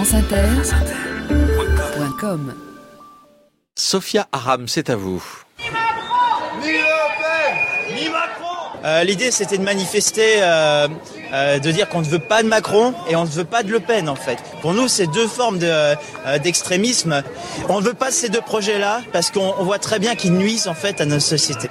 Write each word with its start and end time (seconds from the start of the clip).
franceinter.com 0.00 2.54
Sophia 3.76 4.26
Aram, 4.32 4.66
c'est 4.66 4.88
à 4.88 4.96
vous. 4.96 5.22
Euh, 8.82 9.04
L'idée, 9.04 9.30
c'était 9.30 9.58
de 9.58 9.62
manifester, 9.62 10.36
euh, 10.38 10.88
euh, 11.34 11.58
de 11.58 11.70
dire 11.70 11.86
qu'on 11.90 12.00
ne 12.00 12.06
veut 12.06 12.18
pas 12.18 12.42
de 12.42 12.48
Macron 12.48 12.94
et 13.10 13.16
on 13.16 13.24
ne 13.24 13.28
veut 13.28 13.44
pas 13.44 13.62
de 13.62 13.70
Le 13.70 13.80
Pen, 13.80 14.08
en 14.08 14.16
fait. 14.16 14.38
Pour 14.62 14.72
nous, 14.72 14.88
c'est 14.88 15.06
deux 15.06 15.28
formes 15.28 15.58
de, 15.58 15.68
euh, 15.68 15.94
d'extrémisme. 16.42 17.22
On 17.68 17.82
ne 17.82 17.84
veut 17.84 17.92
pas 17.92 18.10
ces 18.10 18.30
deux 18.30 18.40
projets-là 18.40 19.02
parce 19.12 19.30
qu'on 19.30 19.52
on 19.58 19.64
voit 19.64 19.78
très 19.78 19.98
bien 19.98 20.14
qu'ils 20.14 20.32
nuisent, 20.32 20.66
en 20.66 20.74
fait, 20.74 21.02
à 21.02 21.04
notre 21.04 21.24
société. 21.24 21.68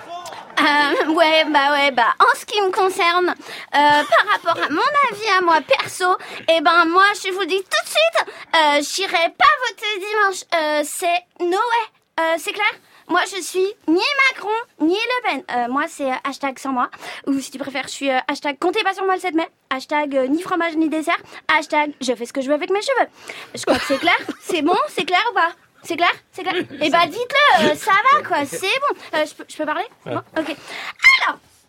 Ouais, 1.20 1.44
bah 1.52 1.74
ouais, 1.74 1.92
bah 1.92 2.16
en 2.18 2.40
ce 2.40 2.46
qui 2.46 2.62
me 2.62 2.72
concerne, 2.72 3.28
euh, 3.28 3.34
par 3.74 4.26
rapport 4.32 4.64
à 4.64 4.70
mon 4.70 4.80
avis 5.12 5.28
à 5.38 5.42
moi 5.42 5.60
perso, 5.60 6.06
eh 6.48 6.62
ben 6.62 6.86
moi 6.86 7.04
je 7.22 7.30
vous 7.34 7.44
dis 7.44 7.62
tout 7.62 7.84
de 7.84 7.90
suite, 7.90 8.36
euh, 8.56 8.82
j'irai 8.82 9.28
pas 9.38 9.54
voter 9.68 10.00
dimanche. 10.00 10.44
Euh, 10.56 10.82
c'est 10.86 11.26
no 11.42 11.58
way, 11.58 12.22
euh, 12.22 12.36
c'est 12.38 12.54
clair? 12.54 12.72
Moi, 13.10 13.20
je 13.36 13.42
suis 13.42 13.68
ni 13.90 14.02
Macron, 14.32 14.48
ni 14.80 14.94
Le 14.96 15.24
Pen. 15.30 15.44
Euh, 15.52 15.68
moi, 15.68 15.86
c'est 15.90 16.10
euh, 16.10 16.16
hashtag 16.24 16.58
sans 16.58 16.72
moi. 16.72 16.90
Ou 17.28 17.38
si 17.40 17.52
tu 17.52 17.58
préfères, 17.58 17.88
je 17.88 17.94
suis 17.94 18.10
euh, 18.10 18.20
hashtag 18.30 18.58
comptez 18.58 18.84
pas 18.84 18.94
sur 18.94 19.04
moi 19.04 19.16
le 19.16 19.20
7 19.20 19.34
mai. 19.34 19.50
Hashtag 19.72 20.16
ni 20.30 20.42
fromage 20.42 20.78
ni 20.78 20.88
dessert. 20.88 21.18
Hashtag 21.54 21.92
je 22.00 22.14
fais 22.14 22.28
ce 22.28 22.32
que 22.32 22.40
je 22.40 22.48
veux 22.48 22.54
avec 22.54 22.70
mes 22.70 22.82
cheveux. 22.82 23.10
Je 23.56 23.64
crois 23.64 23.78
que 23.78 23.86
c'est 23.86 23.98
clair? 24.00 24.16
C'est 24.42 24.62
bon? 24.62 24.78
C'est 24.88 25.06
clair 25.06 25.24
ou 25.32 25.34
pas? 25.34 25.52
C'est 25.84 25.96
clair? 25.96 26.12
C'est 26.32 26.44
clair? 26.44 26.56
Eh 26.82 26.90
bah 26.90 27.08
dites-le, 27.08 27.76
ça 27.76 27.92
va 27.92 28.22
quoi, 28.24 28.46
c'est 28.46 28.68
bon. 28.68 29.20
Je, 29.48 29.58
peux, 29.58 29.66
parler? 29.66 29.86
Bon, 30.06 30.22
Ok. 30.38 30.56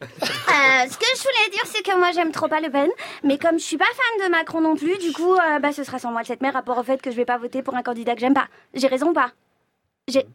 Euh, 0.02 0.88
ce 0.90 0.96
que 0.96 1.04
je 1.14 1.22
voulais 1.22 1.50
dire, 1.52 1.62
c'est 1.66 1.82
que 1.82 1.96
moi 1.98 2.10
j'aime 2.12 2.32
trop 2.32 2.48
pas 2.48 2.60
Le 2.60 2.70
Pen, 2.70 2.88
mais 3.22 3.36
comme 3.38 3.58
je 3.58 3.64
suis 3.64 3.76
pas 3.76 3.84
fan 3.84 4.26
de 4.26 4.30
Macron 4.30 4.60
non 4.60 4.74
plus, 4.76 4.96
du 4.98 5.12
coup, 5.12 5.34
euh, 5.34 5.58
bah 5.58 5.72
ce 5.72 5.84
sera 5.84 5.98
sans 5.98 6.10
moi 6.10 6.20
le 6.22 6.26
7 6.26 6.40
mai, 6.40 6.50
rapport 6.50 6.78
au 6.78 6.82
fait 6.82 7.00
que 7.02 7.10
je 7.10 7.16
vais 7.16 7.24
pas 7.26 7.38
voter 7.38 7.62
pour 7.62 7.74
un 7.74 7.82
candidat 7.82 8.14
que 8.14 8.20
j'aime 8.20 8.34
pas. 8.34 8.46
J'ai 8.74 8.86
raison 8.88 9.08
ou 9.08 9.12
pas 9.12 9.30
J'ai. 10.08 10.26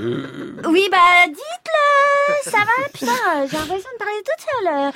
Oui, 0.00 0.88
bah 0.90 1.26
dites-le 1.28 2.50
Ça 2.50 2.58
va 2.58 2.88
Putain, 2.92 3.06
euh, 3.12 3.46
j'ai 3.50 3.56
l'impression 3.56 3.88
de 3.92 3.98
parler 3.98 4.22
toute 4.24 4.40
seule. 4.40 4.74
euh. 4.74 4.90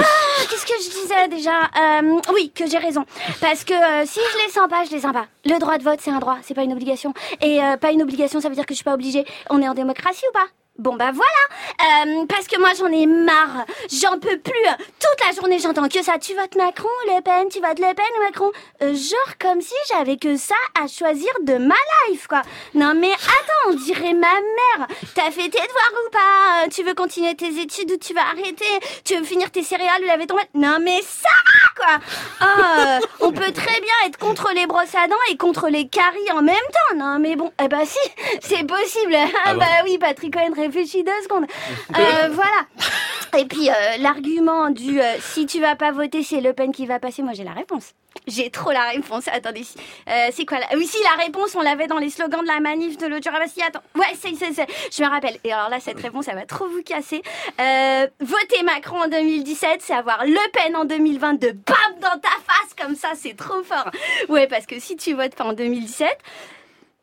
Ah, 0.00 0.42
qu'est-ce 0.50 0.66
que 0.66 0.82
je 0.82 0.90
disais 1.02 1.28
déjà 1.28 1.62
Euh, 1.80 2.20
Oui, 2.34 2.50
que 2.54 2.66
j'ai 2.68 2.78
raison. 2.78 3.04
Parce 3.40 3.64
que 3.64 3.72
euh, 3.74 4.04
si 4.06 4.20
je 4.32 4.44
les 4.46 4.50
sens 4.52 4.68
pas, 4.68 4.84
je 4.84 4.90
les 4.90 5.00
sens 5.00 5.12
pas. 5.12 5.26
Le 5.44 5.58
droit 5.58 5.78
de 5.78 5.82
vote, 5.84 6.00
c'est 6.02 6.10
un 6.10 6.18
droit, 6.18 6.38
c'est 6.42 6.54
pas 6.54 6.62
une 6.62 6.72
obligation. 6.72 7.14
Et 7.40 7.62
euh, 7.62 7.76
pas 7.76 7.90
une 7.92 8.02
obligation, 8.02 8.40
ça 8.40 8.48
veut 8.48 8.54
dire 8.54 8.66
que 8.66 8.74
je 8.74 8.78
suis 8.78 8.84
pas 8.84 8.94
obligée. 8.94 9.24
On 9.50 9.62
est 9.62 9.68
en 9.68 9.74
démocratie 9.74 10.24
ou 10.28 10.32
pas 10.32 10.46
Bon 10.78 10.94
bah 10.94 11.10
voilà, 11.12 12.06
Euh, 12.06 12.24
parce 12.28 12.46
que 12.46 12.56
moi 12.60 12.70
j'en 12.78 12.86
ai 12.86 13.06
marre, 13.06 13.64
j'en 13.90 14.18
peux 14.20 14.38
plus. 14.38 14.52
Toute 15.00 15.26
la 15.26 15.32
journée 15.34 15.58
j'entends 15.58 15.88
que 15.88 16.02
ça. 16.04 16.18
Tu 16.20 16.34
votes 16.34 16.54
Macron, 16.54 16.88
Le 17.06 17.20
Pen, 17.20 17.48
tu 17.48 17.58
votes 17.60 17.80
Le 17.80 17.94
Pen 17.94 18.06
ou 18.20 18.22
Macron. 18.24 18.52
Euh, 18.82 18.94
genre 18.94 19.34
comme 19.40 19.60
si 19.60 19.74
j'avais 19.88 20.16
que 20.16 20.36
ça 20.36 20.54
à 20.80 20.86
choisir 20.86 21.30
de 21.42 21.54
ma 21.54 21.74
life 22.08 22.28
quoi. 22.28 22.42
Non 22.74 22.94
mais 22.94 23.10
attends, 23.10 23.70
on 23.70 23.74
dirait 23.74 24.14
ma 24.14 24.28
mère. 24.34 24.86
T'as 25.16 25.32
fait 25.32 25.48
tes 25.48 25.58
devoirs 25.58 25.94
ou 26.06 26.10
pas? 26.10 26.18
Euh, 26.64 26.68
Tu 26.72 26.84
veux 26.84 26.94
continuer 26.94 27.34
tes 27.34 27.60
études 27.60 27.90
ou 27.90 27.96
tu 27.96 28.14
vas 28.14 28.26
arrêter? 28.32 28.64
Tu 29.04 29.16
veux 29.16 29.24
finir 29.24 29.50
tes 29.50 29.64
céréales 29.64 30.02
ou 30.02 30.06
laver 30.06 30.26
ton 30.28 30.36
mat 30.36 30.46
Non 30.54 30.78
mais 30.80 31.00
ça 31.02 31.28
va 31.28 31.84
quoi. 31.84 32.04
Ah, 32.40 32.98
euh, 33.00 33.06
on 33.20 33.32
peut 33.32 33.52
très 33.52 33.80
bien 33.80 33.94
être 34.06 34.18
contre 34.18 34.52
les 34.54 34.66
brosses 34.66 34.94
à 34.94 35.08
dents 35.08 35.16
et 35.30 35.36
contre 35.36 35.68
les 35.70 35.88
caries 35.88 36.30
en 36.32 36.42
même 36.42 36.54
temps. 36.54 36.96
Non 36.96 37.18
mais 37.18 37.34
bon, 37.34 37.52
eh 37.62 37.66
bah 37.66 37.84
si, 37.84 37.98
c'est 38.40 38.64
possible. 38.64 39.16
Ah, 39.44 39.54
bon 39.54 39.60
bah 39.60 39.66
oui, 39.84 39.98
Patrick 39.98 40.34
Cohen 40.34 40.52
réfléchit 40.68 41.04
deux 41.04 41.22
secondes. 41.22 41.46
Euh, 41.98 42.28
voilà. 42.30 43.38
Et 43.38 43.44
puis 43.46 43.68
euh, 43.68 43.72
l'argument 43.98 44.70
du 44.70 45.00
euh, 45.00 45.16
si 45.20 45.46
tu 45.46 45.60
vas 45.60 45.74
pas 45.74 45.90
voter, 45.90 46.22
c'est 46.22 46.40
Le 46.40 46.52
Pen 46.52 46.70
qui 46.72 46.86
va 46.86 46.98
passer. 46.98 47.22
Moi 47.22 47.32
j'ai 47.32 47.44
la 47.44 47.52
réponse. 47.52 47.94
J'ai 48.26 48.50
trop 48.50 48.72
la 48.72 48.88
réponse. 48.90 49.28
Attendez, 49.28 49.64
euh, 50.08 50.28
c'est 50.32 50.44
quoi 50.44 50.58
la... 50.58 50.66
Oui, 50.76 50.86
si 50.86 50.98
la 51.02 51.22
réponse, 51.22 51.54
on 51.54 51.62
l'avait 51.62 51.86
dans 51.86 51.98
les 51.98 52.10
slogans 52.10 52.42
de 52.42 52.46
la 52.46 52.60
manif 52.60 52.98
de 52.98 53.06
l'autre 53.06 53.24
jour. 53.24 53.32
Ah 53.34 53.40
bah 53.40 53.50
si, 53.52 53.62
attends. 53.62 53.82
Ouais, 53.94 54.14
c'est, 54.18 54.34
c'est, 54.34 54.52
c'est. 54.52 54.66
Je 54.92 55.02
me 55.02 55.08
rappelle. 55.08 55.38
Et 55.44 55.52
alors 55.52 55.70
là, 55.70 55.80
cette 55.80 56.00
réponse, 56.00 56.26
ça 56.26 56.34
va 56.34 56.44
trop 56.44 56.66
vous 56.66 56.82
casser. 56.82 57.22
Euh, 57.60 58.06
voter 58.20 58.62
Macron 58.64 59.02
en 59.02 59.08
2017, 59.08 59.80
c'est 59.80 59.94
avoir 59.94 60.24
Le 60.26 60.50
Pen 60.52 60.76
en 60.76 60.84
2022. 60.84 61.52
Bam 61.52 61.76
dans 62.00 62.18
ta 62.20 62.28
face 62.28 62.74
comme 62.78 62.96
ça, 62.96 63.12
c'est 63.14 63.36
trop 63.36 63.62
fort. 63.62 63.90
Ouais, 64.28 64.46
parce 64.46 64.66
que 64.66 64.78
si 64.78 64.96
tu 64.96 65.14
votes 65.14 65.34
pas 65.34 65.44
en 65.44 65.52
2017. 65.52 66.08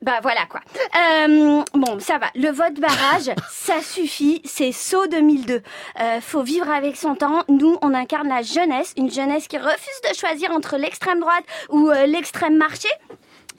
Bah 0.06 0.20
voilà 0.22 0.46
quoi. 0.46 0.62
Euh, 0.96 1.64
bon, 1.74 2.00
ça 2.00 2.20
va. 2.20 2.28
Le 2.36 2.52
vote 2.52 2.80
barrage, 2.80 3.32
ça 3.50 3.82
suffit. 3.82 4.40
C'est 4.46 4.72
saut 4.72 5.08
2002. 5.08 5.64
Euh, 6.00 6.22
faut 6.22 6.44
vivre 6.44 6.70
avec 6.70 6.96
son 6.96 7.16
temps. 7.16 7.42
Nous, 7.50 7.80
on 7.82 7.92
incarne 7.96 8.28
la 8.28 8.44
jeunesse, 8.44 8.94
une 8.98 9.10
jeunesse 9.10 9.48
qui 9.48 9.58
refuse 9.58 10.02
de 10.08 10.16
choisir 10.16 10.52
entre 10.52 10.78
l'extrême 10.78 11.20
droite 11.20 11.44
ou 11.70 11.90
euh, 11.90 12.06
l'extrême 12.06 12.56
marché. 12.56 12.88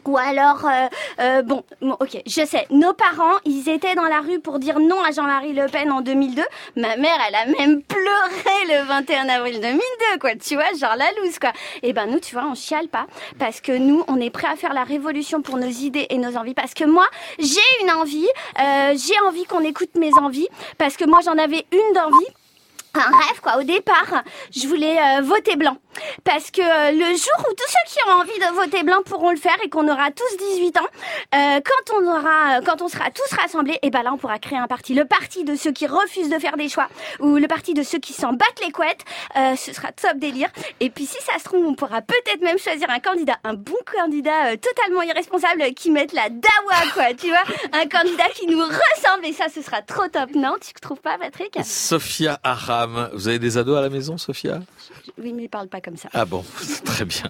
Ou 0.07 0.17
alors, 0.17 0.65
euh, 0.65 0.87
euh, 1.21 1.43
bon, 1.43 1.65
bon, 1.81 1.97
ok, 1.99 2.23
je 2.27 2.45
sais, 2.45 2.67
nos 2.71 2.93
parents, 2.93 3.39
ils 3.45 3.69
étaient 3.69 3.95
dans 3.97 4.05
la 4.05 4.21
rue 4.21 4.39
pour 4.39 4.61
dire 4.61 4.79
non 4.79 5.03
à 5.03 5.11
Jean-Marie 5.11 5.53
Le 5.53 5.67
Pen 5.67 5.91
en 5.91 6.01
2002. 6.01 6.43
Ma 6.77 6.97
mère, 6.97 7.19
elle 7.27 7.35
a 7.35 7.47
même 7.47 7.83
pleuré 7.83 8.67
le 8.69 8.87
21 8.87 9.29
avril 9.29 9.61
2002, 9.61 10.19
quoi, 10.21 10.37
tu 10.37 10.55
vois, 10.55 10.73
genre 10.79 10.95
la 10.97 11.11
loose, 11.21 11.39
quoi. 11.41 11.53
Et 11.83 11.93
ben 11.93 12.07
nous, 12.07 12.21
tu 12.21 12.35
vois, 12.35 12.45
on 12.45 12.55
chiale 12.55 12.89
pas, 12.89 13.07
parce 13.39 13.61
que 13.61 13.73
nous, 13.73 14.05
on 14.07 14.21
est 14.21 14.31
prêt 14.31 14.49
à 14.49 14.55
faire 14.55 14.75
la 14.75 14.85
révolution 14.85 15.43
pour 15.43 15.57
nos 15.59 15.67
idées 15.67 16.07
et 16.11 16.19
nos 16.19 16.37
envies. 16.37 16.55
Parce 16.55 16.75
que 16.75 16.85
moi, 16.85 17.07
j'ai 17.41 17.61
une 17.83 17.91
envie, 17.91 18.29
euh, 18.61 18.95
j'ai 18.97 19.19
envie 19.27 19.45
qu'on 19.45 19.61
écoute 19.61 19.91
mes 19.97 20.13
envies, 20.15 20.49
parce 20.79 20.97
que 20.97 21.05
moi, 21.05 21.19
j'en 21.25 21.37
avais 21.37 21.67
une 21.73 21.95
d'envie 21.95 22.27
un 22.95 23.01
rêve 23.01 23.41
quoi 23.43 23.59
au 23.59 23.63
départ 23.63 24.23
je 24.55 24.67
voulais 24.67 24.97
euh, 24.99 25.21
voter 25.21 25.57
blanc 25.57 25.77
parce 26.25 26.51
que 26.51 26.61
euh, 26.61 26.91
le 26.93 27.17
jour 27.17 27.39
où 27.51 27.55
tous 27.55 27.69
ceux 27.69 27.93
qui 27.93 27.99
ont 28.09 28.13
envie 28.13 28.39
de 28.39 28.55
voter 28.55 28.83
blanc 28.83 29.03
pourront 29.05 29.31
le 29.31 29.37
faire 29.37 29.57
et 29.65 29.69
qu'on 29.69 29.89
aura 29.89 30.11
tous 30.11 30.37
18 30.55 30.77
ans 30.79 30.81
euh, 31.35 31.61
quand 31.65 31.95
on 31.99 32.07
aura 32.07 32.61
quand 32.65 32.83
on 32.83 32.89
sera 32.89 33.11
tous 33.11 33.35
rassemblés 33.37 33.79
et 33.83 33.91
ben 33.91 34.03
là 34.03 34.13
on 34.13 34.19
pourra 34.19 34.39
créer 34.39 34.59
un 34.59 34.67
parti. 34.67 34.95
Le 34.95 35.05
parti 35.05 35.45
de 35.45 35.55
ceux 35.57 35.73
qui 35.73 35.87
refusent 35.87 36.29
de 36.31 36.39
faire 36.39 36.57
des 36.57 36.69
choix 36.69 36.89
ou 37.21 37.37
le 37.37 37.47
parti 37.49 37.75
de 37.75 37.83
ceux 37.83 37.99
qui 37.99 38.13
s'en 38.13 38.33
battent 38.33 38.61
les 38.65 38.73
couettes 38.73 39.05
Euh, 39.37 39.55
ce 39.57 39.73
sera 39.73 39.93
top 39.93 40.19
délire. 40.19 40.49
Et 40.81 40.91
puis 40.91 41.07
si 41.07 41.17
ça 41.23 41.39
se 41.39 41.45
trouve 41.45 41.65
on 41.67 41.75
pourra 41.75 42.01
peut-être 42.03 42.41
même 42.41 42.59
choisir 42.59 42.89
un 42.91 43.01
candidat 43.01 43.37
un 43.45 43.55
bon 43.55 43.77
candidat 43.95 44.53
euh, 44.53 44.57
totalement 44.57 45.03
irresponsable 45.03 45.63
qui 45.75 45.91
mette 45.91 46.13
la 46.13 46.29
dawa 46.29 46.91
quoi 46.95 47.15
tu 47.15 47.29
vois. 47.29 47.43
Un 47.73 47.87
candidat 47.87 48.29
qui 48.35 48.47
nous 48.47 48.61
ressemble 48.63 49.25
et 49.27 49.33
ça 49.33 49.47
ce 49.49 49.63
sera 49.63 49.83
trop 49.83 50.07
top. 50.09 50.31
Non 50.35 50.55
tu 50.61 50.73
trouves 50.81 51.01
pas 51.01 51.19
Patrick? 51.19 51.59
Sophia 51.65 52.39
Aram, 52.43 53.11
vous 53.13 53.29
avez 53.29 53.39
des 53.39 53.59
ados 53.59 53.77
à 53.79 53.81
la 53.83 53.89
maison, 53.91 54.17
Sophia? 54.19 54.61
Oui 55.19 55.33
mais 55.33 55.45
il 55.45 55.49
parle 55.49 55.69
pas 55.69 55.81
Ah 56.13 56.25
bon, 56.25 56.45
très 56.85 57.05
bien. 57.05 57.23